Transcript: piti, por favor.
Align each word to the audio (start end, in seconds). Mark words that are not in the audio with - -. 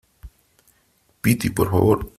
piti, 1.21 1.49
por 1.51 1.69
favor. 1.69 2.09